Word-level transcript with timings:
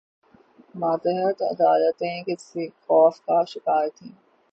ماتحت 0.75 1.37
عدالتیں 1.43 2.23
کس 2.27 2.43
خوف 2.83 3.15
کا 3.25 3.43
شکار 3.47 3.87
تھیں؟ 3.95 4.11